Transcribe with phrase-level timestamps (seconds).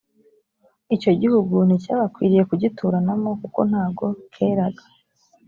[0.95, 4.83] icyo gihugu nticyabakwiriye kugituranamo kuko ntago keraga